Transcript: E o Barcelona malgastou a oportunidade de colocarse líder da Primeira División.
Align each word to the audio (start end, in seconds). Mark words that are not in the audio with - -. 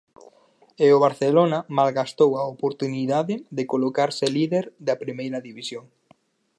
E 0.85 0.87
o 0.97 1.01
Barcelona 1.05 1.59
malgastou 1.77 2.31
a 2.35 2.43
oportunidade 2.53 3.35
de 3.57 3.63
colocarse 3.71 4.25
líder 4.37 4.65
da 4.87 4.99
Primeira 5.03 5.39
División. 5.47 5.85